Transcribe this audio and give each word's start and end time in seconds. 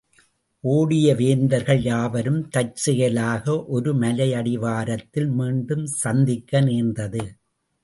ஒடிய 0.63 1.15
வேந்தர்கள் 1.15 1.81
யாவரும் 1.81 2.49
தற்செயலாக 2.49 3.65
ஒரு 3.67 3.93
மலையடிவாரத்தில் 3.95 5.29
மீண்டும் 5.31 5.85
சந்திக்க 5.85 6.61
நேர்ந்தது. 6.61 7.23